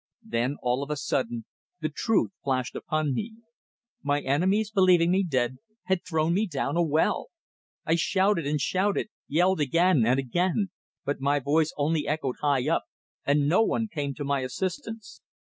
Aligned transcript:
Then 0.25 0.55
all 0.63 0.81
of 0.81 0.89
a 0.89 0.95
sudden 0.95 1.45
the 1.79 1.89
truth 1.89 2.31
flashed 2.43 2.73
upon 2.75 3.13
me. 3.13 3.35
My 4.01 4.19
enemies, 4.21 4.71
believing 4.71 5.11
me 5.11 5.23
dead, 5.23 5.59
had 5.83 6.03
thrown 6.03 6.33
me 6.33 6.47
down 6.47 6.75
a 6.75 6.81
well! 6.81 7.27
I 7.85 7.93
shouted 7.93 8.47
and 8.47 8.59
shouted, 8.59 9.09
yelled 9.27 9.59
again 9.59 10.03
and 10.07 10.19
again. 10.19 10.71
But 11.05 11.21
my 11.21 11.37
voice 11.39 11.71
only 11.77 12.07
echoed 12.07 12.37
high 12.41 12.67
up, 12.67 12.85
and 13.27 13.47
no 13.47 13.61
one 13.61 13.87
came 13.89 14.15
to 14.15 14.23
my 14.23 14.39
assistance. 14.39 15.21